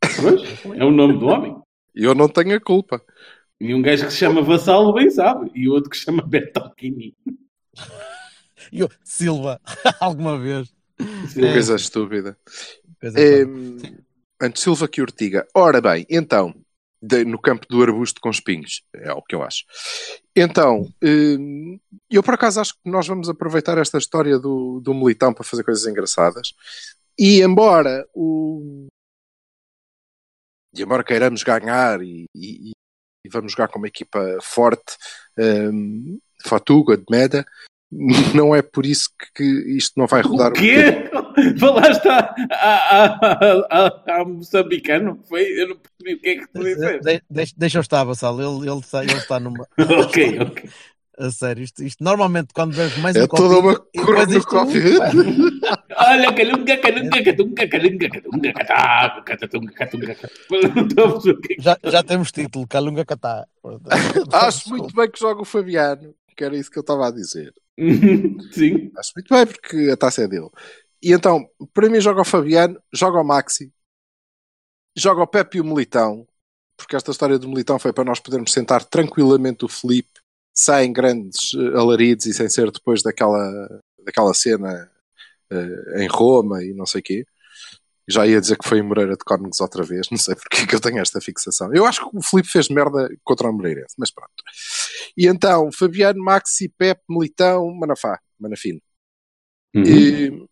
[0.01, 1.57] Pois, é o nome do homem.
[1.95, 3.03] Eu não tenho a culpa.
[3.61, 5.51] E um gajo que se chama Vassalo bem sabe.
[5.55, 7.15] E outro que se chama Bertolini.
[8.73, 9.61] E eu, Silva,
[10.01, 10.73] alguma vez.
[11.29, 11.41] Sim.
[11.41, 12.39] Coisa estúpida.
[13.01, 14.03] Coisa toda.
[14.41, 15.47] antes Silva que Ortiga.
[15.55, 16.55] Ora bem, então,
[17.07, 19.65] de- no campo do arbusto com espinhos, é o que eu acho.
[20.35, 21.79] Então, hum,
[22.11, 25.65] eu por acaso acho que nós vamos aproveitar esta história do, do Militão para fazer
[25.65, 26.53] coisas engraçadas.
[27.19, 28.87] E embora o.
[30.77, 32.71] E embora queiramos ganhar e, e-
[33.25, 34.97] e vamos jogar com uma equipa forte,
[35.39, 37.47] hum, Fatuga, de Meda,
[38.35, 41.09] não é por isso que, que isto não vai rodar O quê?
[41.59, 45.21] Falaste a, a, a, a, a moçambicano?
[45.29, 45.43] Foi?
[45.43, 47.01] Eu não percebi o que é que tu disseste.
[47.01, 48.41] De- deixa, deixa eu estar, Vassal.
[48.41, 49.67] Ele, ele, está, ele está numa.
[49.79, 50.71] ok, ok.
[51.19, 54.79] A sério, isto, isto normalmente quando vês mais É um toda uma e depois cornucópia.
[54.81, 59.73] isto- Olha, calunga, calunga, calunga, calunga, calunga, catá, catunga.
[60.75, 63.47] Não estou a perceber o que é já, já temos título, Calunga Catá.
[64.31, 67.55] Acho muito bem que joga o Fabiano, que era isso que eu estava a dizer.
[68.53, 68.93] Sim.
[68.97, 70.49] Acho muito bem porque a taça é dele.
[71.03, 73.73] E então, para mim, joga o Fabiano, joga o Maxi,
[74.97, 76.27] joga o Pepe e o Militão,
[76.77, 80.21] porque esta história do Militão foi para nós podermos sentar tranquilamente o Felipe,
[80.55, 84.91] sem grandes eh, alaridos e sem ser depois daquela, daquela cena
[85.51, 87.27] eh, em Roma e não sei o quê.
[88.09, 90.75] Já ia dizer que foi em Moreira de Cónegos outra vez, não sei porque que
[90.75, 91.75] eu tenho esta fixação.
[91.75, 94.33] Eu acho que o Felipe fez merda contra o Moreirense, mas pronto.
[95.17, 98.81] E então, Fabiano, Maxi, Pepe, Militão, Manafá, Manafino.
[99.75, 99.83] Uhum.
[99.83, 100.47] E,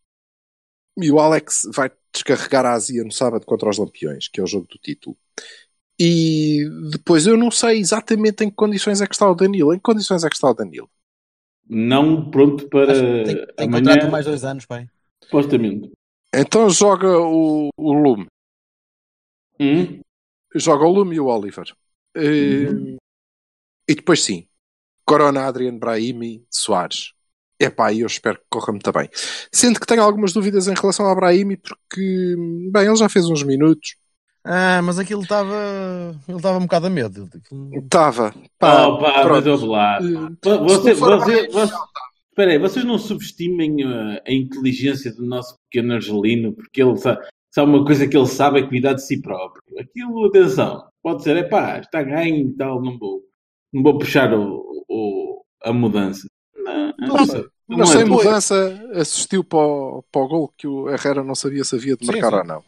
[0.99, 4.47] e o Alex vai descarregar a Ásia no sábado contra os Lampiões, que é o
[4.47, 5.17] jogo do título.
[5.99, 9.73] E depois eu não sei exatamente em que condições é que está o Danilo.
[9.73, 10.91] Em que condições é que está o Danilo?
[11.69, 14.89] Não pronto para tem, tem amanhã, contrato mais dois anos, pai.
[15.23, 15.93] supostamente.
[16.37, 18.27] Então joga o, o Lume.
[19.61, 20.01] Hum?
[20.55, 21.67] Joga o Lume e o Oliver.
[22.17, 22.97] E,
[23.89, 24.47] e depois sim.
[25.05, 27.13] Corona, Adriano, Brahimi, Soares.
[27.59, 29.09] Epá, e eu espero que corra muito bem.
[29.53, 32.35] Sendo que tenho algumas dúvidas em relação ao Brahimi, porque,
[32.73, 33.97] bem, ele já fez uns minutos.
[34.45, 35.55] Ah, mas aquilo estava.
[36.29, 37.31] Ele estava um bocado a medo.
[37.73, 38.35] Estava.
[38.59, 39.31] Pá, oh, pá, pronto.
[39.31, 39.99] mas ouve lá.
[39.99, 40.59] Eh.
[40.59, 41.75] Você, você, você,
[42.35, 47.25] espera aí, vocês não subestimem uh, a inteligência do nosso pequeno Argelino, porque ele sabe,
[47.55, 49.63] sabe uma coisa que ele sabe é cuidar de si próprio.
[49.79, 53.23] Aquilo, atenção, pode ser, é pá, está ganho e tal, não vou,
[53.73, 56.27] não vou puxar o, o- a mudança.
[56.57, 57.47] Não, não sei.
[57.67, 61.35] Não Mas é sem mudança assistiu para o, para o gol que o Herrera não
[61.35, 62.37] sabia se havia de Sim, marcar sim.
[62.37, 62.63] ou não.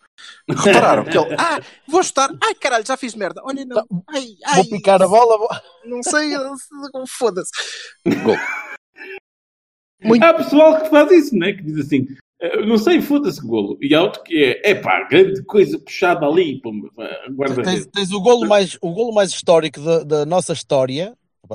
[0.49, 4.55] Repararam que ele, ah, vou chutar, ai caralho, já fiz merda, olha não, ai, ai,
[4.63, 5.37] Vou picar a bola.
[5.37, 5.49] vou-
[5.85, 6.31] não sei,
[7.19, 7.51] foda-se.
[8.25, 8.37] Gol.
[10.07, 11.53] Muito- Há pessoal que faz isso, né?
[11.53, 12.07] Que diz assim,
[12.40, 13.77] "Eh, não sei, foda-se golo.
[13.81, 16.61] E há outro que é, é pá, grande coisa puxada ali,
[17.35, 21.14] guarda Tens, tens o, golo mais, o golo mais histórico da, da nossa história,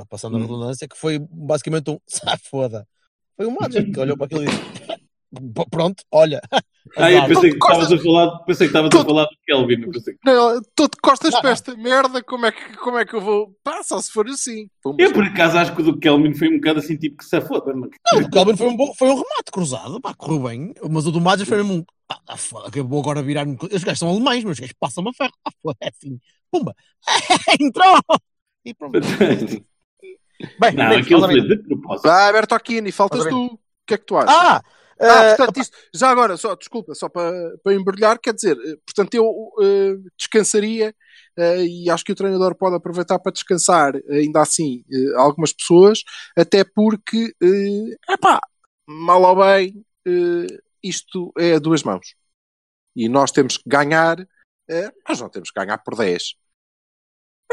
[0.09, 0.43] passando a Hum.
[0.43, 2.87] redundância, que foi basicamente um sai foda.
[3.37, 4.80] Foi o Magic que olhou para aquilo e disse: "P-
[5.69, 6.41] Pronto, olha.
[6.97, 9.37] Ah, eu azar." pensei que Costas- estavas a falar, pensei que estavas a falar do
[9.45, 9.77] Kelvin.
[10.25, 11.49] Não, Estou de costas para não.
[11.51, 13.55] esta merda, como é, que, como é que eu vou?
[13.63, 14.67] Pá, só se for assim.
[14.97, 17.39] Eu por acaso acho que o do Kelvin foi um bocado assim, tipo que se
[17.41, 17.71] foda.
[17.71, 17.81] Não?
[18.11, 21.05] Não, o do Calvin foi um, bom- foi um remate cruzado, pá, correu bem, mas
[21.05, 21.85] o do Magic foi mesmo um.
[22.11, 23.55] Ah, ah, foda, que eu vou agora virar-me.
[23.71, 25.33] Os gajos são alemães, mas os gajos passam uma ferro.
[25.45, 26.19] Ah, foda, é assim.
[26.51, 26.73] Pumba!
[27.61, 27.99] Entrou!
[28.65, 28.99] E pronto.
[30.59, 32.07] Bem, Não, aquilo foi de propósito.
[32.07, 33.45] Vai, Bertocchini, faltas tu.
[33.45, 34.35] O que é que tu achas?
[34.35, 34.61] Ah!
[35.01, 37.31] Ah, Eh, portanto, isto, já agora, só, desculpa, só para,
[37.63, 39.25] para embrulhar, quer dizer, eh, portanto, eu
[39.61, 40.93] eh, descansaria
[41.37, 46.03] eh, e acho que o treinador pode aproveitar para descansar, ainda assim, eh, algumas pessoas,
[46.37, 48.39] até porque, é epá,
[48.87, 49.83] mal ou bem,
[50.83, 52.15] isto é a duas mãos.
[52.95, 54.17] E nós temos que ganhar,
[55.07, 56.35] mas não temos que ganhar por 10.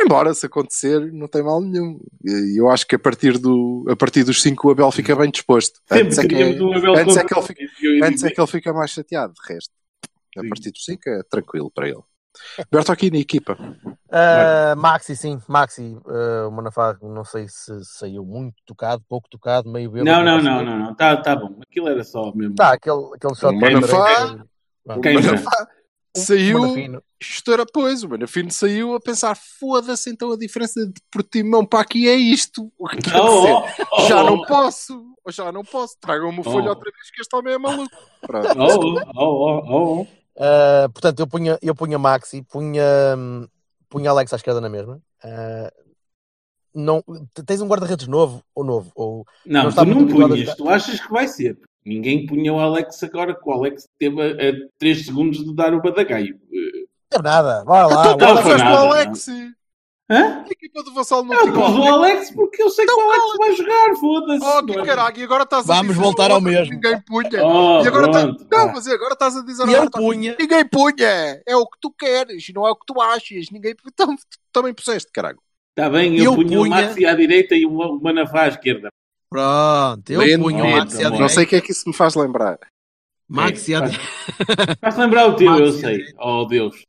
[0.01, 2.01] Embora, se acontecer, não tem mal nenhum.
[2.25, 5.31] E Eu acho que a partir, do, a partir dos 5 o Abel fica bem
[5.31, 5.81] disposto.
[5.87, 7.65] Sempre Antes é que, um Abel antes é que ele fica,
[8.07, 9.71] antes é que ele fica mais chateado, de resto.
[10.37, 10.49] A Sim.
[10.49, 12.03] partir dos 5 é tranquilo para ele.
[12.71, 13.57] Bertolini, equipa.
[13.85, 15.97] Uh, Maxi, sim, Maxi.
[16.05, 20.11] Uh, o Manafá, não sei se saiu muito tocado, pouco tocado, meio bêbado.
[20.11, 20.95] Não, não, não, não, não.
[20.95, 21.59] Tá, tá bom.
[21.69, 22.55] Aquilo era só mesmo.
[22.55, 24.45] Tá, aquele, aquele shot O Manafá-
[24.87, 25.69] O Quem Manafá
[26.27, 27.03] saiu, Manafino.
[27.21, 32.09] estoura, pois, o Manafino saiu a pensar, foda-se, então a diferença de Portimão para aqui
[32.09, 32.71] é isto.
[32.79, 33.53] O que quer Oh, dizer?
[33.53, 36.71] oh, oh, já oh, não posso, ou já não posso, tragam-me o folha Oh.
[36.71, 37.97] outra vez que este homem é maluco.
[38.21, 38.49] Pronto.
[38.59, 40.07] Oh, oh, oh, oh, oh.
[40.41, 42.85] Uh, portanto, eu punha, eu punha Maxi, punha,
[43.89, 45.01] punha Alex à esquerda na mesma.
[45.25, 45.89] Uh,
[46.75, 47.03] não,
[47.45, 48.93] tens um guarda-redes novo ou novo?
[48.95, 51.59] Ou, Não, Não tu não punhas, tu achas que vai ser.
[51.89, 55.81] Ninguém punha o Alex agora, que o Alex teve a, 3 segundos de dar o
[55.81, 56.39] badagaio.
[57.11, 58.01] Não é nada, bora lá.
[58.03, 59.29] Então, bora não foi com o nada, Alex.
[60.11, 60.45] Hã?
[60.47, 63.25] A equipa do Vassal não Eu pus o Alex porque eu sei que o Alex
[63.39, 64.45] vai jogar, foda-se.
[64.45, 66.75] Oh, que caralho, e agora estás a Vamos dizer voltar ao mesmo.
[66.75, 67.47] Ninguém punha.
[67.47, 68.27] Oh, e agora tá-.
[68.27, 70.37] Não, mas agora estás a dizer eu outra- punha.
[70.39, 71.43] Ninguém punha.
[71.47, 73.51] É o que tu queres, não é o que tu achas.
[73.51, 75.39] Ninguém então, tu também puseste, caralho.
[75.77, 78.91] Está bem, eu, Eu punha, o Maxi à direita e o Manafá à esquerda.
[79.31, 81.21] Pronto, eu Lento, punha o lento, Maxi à amor.
[81.21, 81.35] Não direita.
[81.35, 82.59] sei o que é que isso me faz lembrar.
[83.29, 83.91] Maxi à, É,
[84.81, 85.99] Faz lembrar o teu, eu sei.
[85.99, 86.23] direita.
[86.25, 86.87] Oh, Deus.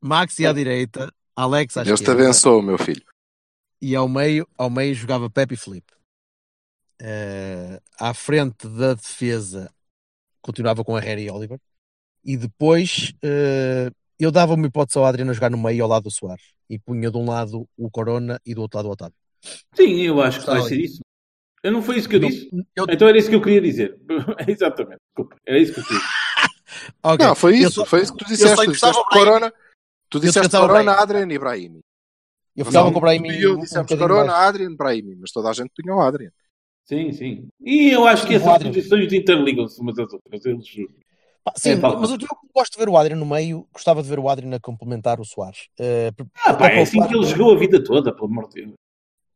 [0.00, 2.22] Maxi à direita, Alex à Deus te esquerda.
[2.24, 3.04] abençoe, meu filho.
[3.82, 5.92] e ao meio, ao meio jogava Pepe e Felipe.
[7.00, 9.72] Eh, à frente da defesa
[10.40, 11.58] continuava com a Harry e Oliver.
[12.24, 16.04] E depois eh, eu dava uma hipótese ao Adriano a jogar no meio ao lado
[16.04, 16.44] do Soares.
[16.68, 19.14] E punha de um lado o Corona e do outro lado o Otávio.
[19.74, 21.00] Sim, eu acho que vai ser isso.
[21.62, 22.48] Eu não foi isso que eu Não- disse.
[22.76, 23.98] eu- Então era isso que eu queria dizer.
[24.48, 25.00] Exatamente.
[25.08, 25.36] Desculpa.
[25.46, 26.12] Era isso que eu queria dizer.
[27.02, 27.26] ok.
[27.26, 27.72] Não, foi isso.
[27.72, 28.56] só- Foi isso que tu eu disseste.
[28.56, 29.24] só Tu disseste Brahim.
[29.24, 29.52] Corona.
[30.10, 30.98] Tu disseste Corona, Brahim.
[31.02, 31.80] Adrian e Brahimi.
[32.56, 34.48] Eu ficava Não, com o Brahim e eu um dissemos bocadinho Corona, mais.
[34.48, 35.16] Adrian, Brahimi.
[35.16, 36.30] Mas toda a gente punha o Adrian.
[36.86, 37.46] Sim, sim.
[37.60, 40.44] E eu acho que essas posições interligam-se umas às outras.
[40.46, 40.66] Eles...
[41.56, 44.18] Sim, É, mas eu, eu gosto de ver o Adriano no meio, gostava de ver
[44.18, 45.68] o Adriano a complementar o Soares.
[46.16, 48.72] Por- Ah, pá, é assim que ele jogou a vida toda, pelo amor de Deus.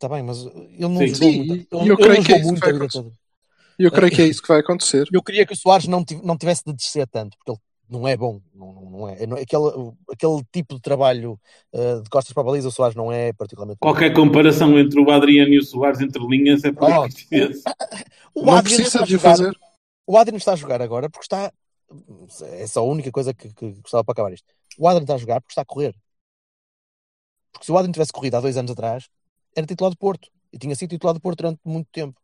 [0.03, 1.47] Está bem, mas ele não Sim.
[1.47, 1.75] muito.
[1.77, 3.03] e Ele, eu creio que é isso vai a acontecer.
[3.03, 3.13] toda.
[3.79, 5.09] E eu creio que é isso que vai acontecer.
[5.13, 8.17] Eu queria que o Soares não, não tivesse de descer tanto, porque ele não é
[8.17, 8.41] bom.
[8.53, 9.13] Não, não- é.
[9.23, 11.39] É Aquele, aquele tipo de trabalho
[11.73, 13.87] eh, de costas para a baliza, o Soares não é particularmente bom.
[13.89, 17.07] Qualquer comparação entre o Adriano e o Soares entre linhas é por Oh.
[18.35, 19.57] O Não Adriano precisa está a de o jogar- fazer.
[20.05, 21.53] O Adriano está a jogar agora porque está.
[22.59, 24.47] É só a única coisa que, que gostava para acabar isto.
[24.77, 25.95] O Adriano está a jogar porque está a correr.
[27.53, 29.09] Porque se o Adriano tivesse corrido há dois anos atrás,
[29.57, 30.29] era titular do Porto.
[30.53, 32.15] E tinha sido titular do Porto durante muito tempo.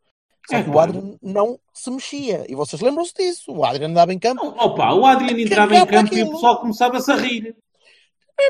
[0.51, 0.91] Só É, que o claro.
[0.91, 2.45] Adriano não se mexia.
[2.49, 3.53] E vocês lembram-se disso.
[3.53, 4.45] O Adriano andava em campo.
[4.45, 6.35] Não, Opa, o Adriano entrava em para campo e o aquilo.
[6.35, 7.55] pessoal começava-se a rir.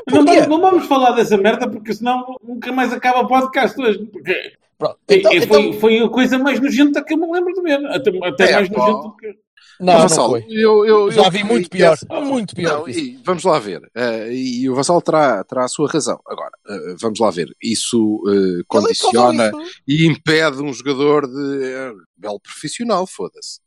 [0.05, 0.17] Porquê?
[0.19, 4.05] Não vamos, não vamos falar dessa merda porque senão nunca mais acaba o podcast hoje.
[4.05, 4.97] Porque Pronto.
[5.07, 7.61] é- Então, é- então- foi, foi a coisa mais nojenta que eu me lembro de
[7.61, 7.85] ver.
[7.87, 9.39] Até, até É, mais nojenta do que.
[9.79, 10.45] Não, não Vassal, foi.
[10.49, 11.93] eu, eu, Já eu vi muito pior.
[11.93, 13.81] essa- Muito pior Não, e vamos lá ver.
[13.95, 16.19] eh, e o Vassal terá, terá a sua razão.
[16.27, 17.49] Agora, eh, vamos lá ver.
[17.63, 19.51] Isso Ele condiciona
[19.87, 21.93] e impede um jogador de.
[22.17, 23.59] belo profissional, foda-se.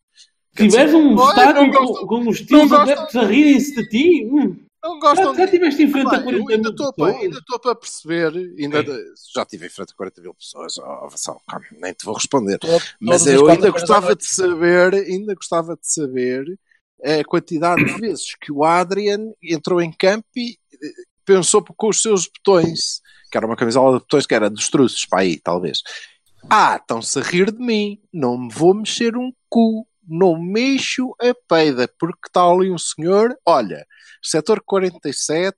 [0.54, 4.26] Se tiveres um estádio não com, com os não tios adeptos a rirem-se de ti,
[4.30, 7.58] hum, Não gostam já em frente a eu 40 ainda mil estou para, ainda estou
[7.60, 8.84] para perceber, ainda É.
[9.34, 12.58] já estive em frente a 40 mil pessoas, oh, Vassal, calma, nem te vou responder.
[12.58, 16.58] Todo- Mas eu ainda gostava de saber, ainda gostava de saber
[17.04, 20.88] a quantidade de vezes que o Adrian entrou em campo e eh,
[21.24, 25.06] pensou com os seus botões, que era uma camisola de botões que era dos truços,
[25.06, 25.80] para aí, talvez.
[26.50, 31.32] Ah, estão-se a rir de mim, não me vou mexer um cu, não mexo a
[31.48, 33.86] peida, porque está ali um senhor, olha,
[34.22, 35.56] setor 47,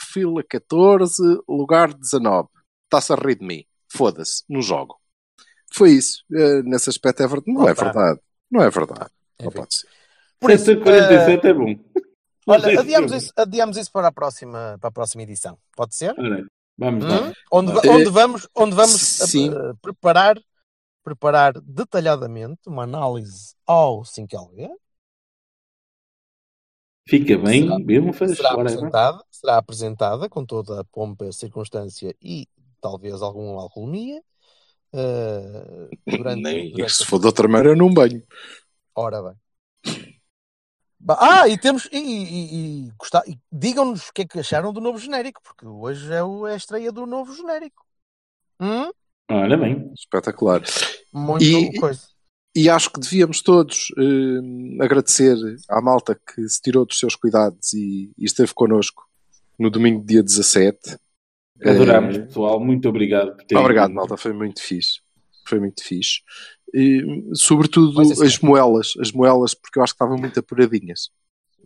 [0.00, 2.48] fila 14, lugar 19,
[2.84, 4.98] está-se a rir de mim, foda-se, não jogo.
[5.72, 9.76] Foi isso, Eh, nesse aspecto é verdade, não é verdade, não é verdade, não pode
[9.76, 9.88] ser.
[10.38, 11.66] Por isso, Setor 47 é bom.
[11.74, 12.02] Sei
[12.46, 15.58] Olha, adiamos isso, adiamos isso para, a próxima, para a próxima edição.
[15.74, 16.14] Pode ser?
[16.76, 17.08] Vamos Hum?
[17.08, 17.32] lá.
[17.50, 19.48] Onde, va- Eh, onde vamos, onde vamos sim.
[19.50, 20.36] eh, preparar,
[21.02, 24.68] preparar detalhadamente uma análise ao 5LB.
[27.06, 28.72] Fica bem, Será- mesmo fazer Será whatever.
[28.78, 32.48] apresentada, será apresentada com toda a pompa, circunstância e
[32.80, 34.22] talvez alguma alcoolemia.
[34.96, 38.22] eh, durante, Nem, durante se for de outra maneira, eu não banho.
[38.94, 39.34] Ora bem.
[41.18, 41.86] Ah, e temos.
[41.92, 42.92] E, e- e
[43.26, 46.54] e digam-nos o que é que acharam do novo genérico, porque hoje é, o- é
[46.54, 47.84] a estreia do novo genérico.
[48.60, 48.90] Hum?
[49.30, 49.92] Olha bem.
[49.94, 50.62] Espetacular.
[51.12, 52.06] Muito E- coisa.
[52.56, 55.36] E acho que devíamos todos eh, agradecer
[55.68, 59.02] à malta que se tirou dos seus cuidados e, e esteve connosco
[59.58, 60.96] no domingo, dia 17.
[61.64, 62.60] Adoramos, Eh, pessoal.
[62.60, 63.96] Muito obrigado por terem Obrigado, vindo.
[63.96, 64.16] malta.
[64.16, 65.00] Foi muito fixe.
[65.46, 66.20] Foi muito fixe.
[66.72, 68.92] E, sobretudo ser as moelas.
[69.00, 71.10] As moelas, porque eu acho que estavam muito apuradinhas.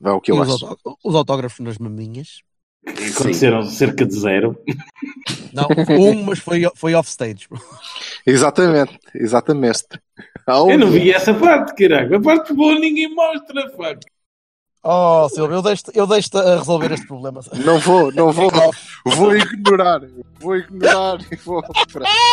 [0.03, 0.79] É o que eu E os, acho.
[1.05, 2.41] os autógrafos nas maminhas.
[2.87, 4.57] Aconteceram cerca de zero.
[5.53, 5.67] Não,
[5.99, 7.47] um, mas foi, foi offstage.
[8.25, 9.85] Exatamente, exatamente.
[10.49, 12.17] Há um- Eu não vi essa parte, caralho.
[12.17, 14.01] A parte boa ninguém mostra, fuck.
[14.83, 17.41] Oh, Silvio, eu deixo-te eu deixo a resolver este problema.
[17.65, 18.49] Não vou, não vou.
[19.05, 20.01] Vou ignorar.
[20.41, 21.63] Vou ignorar e vou,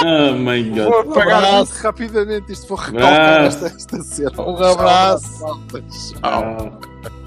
[0.04, 1.12] Ah, my vou God.
[1.12, 1.72] apagar abraço.
[1.74, 2.68] muito rapidamente isto.
[2.68, 4.42] Vou recalcar esta, esta cena.
[4.42, 5.38] Um abraço.
[5.40, 5.82] Tchau, malta.
[5.82, 7.25] Tchau.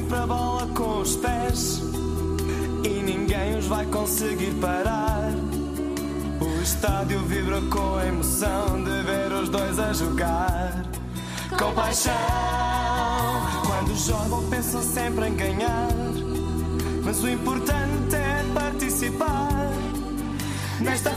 [0.00, 1.82] Sempre a bola com os pés
[2.84, 5.30] e ninguém os vai conseguir parar.
[6.40, 10.84] O estádio vibra com a emoção de ver os dois a jogar.
[11.58, 12.12] Com paixão,
[13.66, 15.90] quando jogam pensam sempre em ganhar.
[17.04, 19.70] Mas o importante é participar
[20.80, 21.10] nesta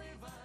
[0.00, 0.39] Oliver.